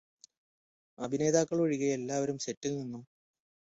[0.99, 3.03] അഭിനേതാക്കള് ഒഴികെ എല്ലാവരും സെറ്റില് നിന്നും